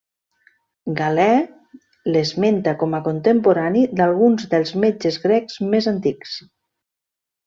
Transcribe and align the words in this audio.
Galè 0.99 1.25
l'esmenta 2.15 2.73
com 2.83 2.95
a 2.99 3.01
contemporani 3.07 3.83
d'alguns 3.99 4.47
dels 4.55 4.73
metges 4.87 5.19
grecs 5.27 5.61
més 5.75 5.89
antics. 5.97 6.33